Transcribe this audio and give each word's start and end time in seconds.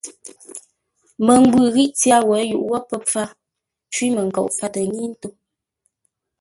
Məngwʉ̂ 1.25 1.65
ghî 1.75 1.85
tyár 1.99 2.23
wǒ 2.29 2.35
yʉʼ 2.49 2.61
wó 2.69 2.77
pə́ 2.89 2.97
pfár, 3.05 3.29
cwímənkoʼ 3.93 4.47
fâtə 4.57 4.81
ńŋə́i 4.87 5.07
ńtó. 5.13 5.29